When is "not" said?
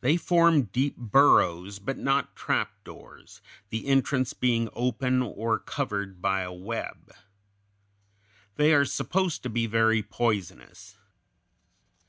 1.96-2.34